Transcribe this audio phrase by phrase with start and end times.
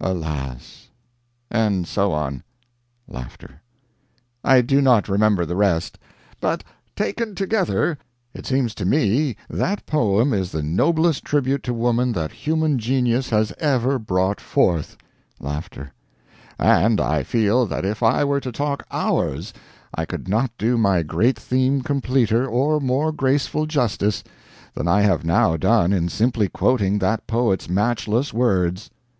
[0.00, 0.88] alas!"
[1.48, 2.42] and so on.
[4.42, 6.00] I do not remember the rest;
[6.40, 6.64] but,
[6.96, 7.96] taken together,
[8.34, 13.30] it seems to me that poem is the noblest tribute to woman that human genius
[13.30, 14.96] has ever brought forth
[16.58, 19.54] and I feel that if I were to talk hours
[19.94, 24.24] I could not do my great theme completer or more graceful justice
[24.74, 28.90] than I have now done in simply quoting that poet's matchless words.